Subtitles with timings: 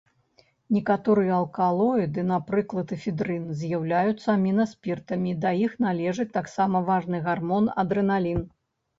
[0.75, 8.41] Некаторыя алкалоіды, напрыклад эфедрын, з'яўляюцца амінаспіртамі, да іх належыць таксама важны гармон адрэналін.